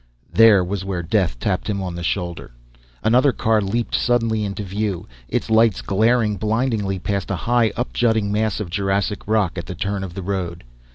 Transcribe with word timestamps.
There 0.33 0.63
was 0.63 0.83
where 0.83 1.03
Death 1.03 1.37
tapped 1.39 1.69
him 1.69 1.79
on 1.83 1.93
the 1.93 2.01
shoulder. 2.01 2.53
Another 3.03 3.31
car 3.31 3.61
leaped 3.61 3.93
suddenly 3.93 4.43
into 4.43 4.63
view, 4.63 5.07
its 5.29 5.47
lights 5.47 5.83
glaring 5.83 6.37
blindingly 6.37 6.97
past 6.97 7.29
a 7.29 7.35
high, 7.35 7.71
up 7.75 7.93
jutting 7.93 8.31
mass 8.31 8.59
of 8.59 8.71
Jurassic 8.71 9.19
rock 9.27 9.59
at 9.59 9.67
the 9.67 9.75
turn 9.75 10.03
of 10.03 10.15
the 10.15 10.23
road. 10.23 10.63